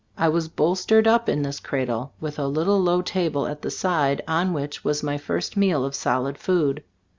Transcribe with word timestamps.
I 0.17 0.29
was 0.29 0.47
bolstered 0.47 1.07
up 1.07 1.29
in 1.29 1.43
this 1.43 1.59
cradle, 1.59 2.11
with 2.19 2.39
a 2.39 2.47
little 2.47 2.81
low 2.81 3.03
table 3.03 3.45
at 3.45 3.61
the 3.61 3.69
side 3.69 4.23
on 4.27 4.51
which 4.51 4.83
was 4.83 5.03
my 5.03 5.19
first 5.19 5.55
meal 5.55 5.85
of 5.85 5.93
solid 5.93 6.39
food. 6.39 6.83